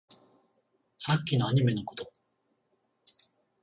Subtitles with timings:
[0.97, 2.11] さっきのアニメのこと